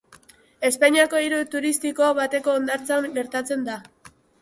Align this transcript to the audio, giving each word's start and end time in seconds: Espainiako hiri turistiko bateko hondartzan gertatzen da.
Espainiako 0.69 1.21
hiri 1.27 1.43
turistiko 1.57 2.09
bateko 2.23 2.59
hondartzan 2.63 3.11
gertatzen 3.21 3.73
da. 3.73 3.83